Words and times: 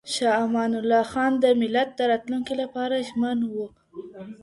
شاه 0.13 0.35
امان 0.45 0.71
الله 0.79 1.03
خان 1.11 1.31
د 1.43 1.45
ملت 1.61 1.89
د 1.95 1.99
راتلونکي 2.11 2.53
لپاره 2.61 2.95
ژمن 3.07 3.37
و. 3.51 3.53